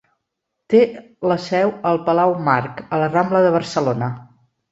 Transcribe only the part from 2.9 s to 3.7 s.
a la Rambla de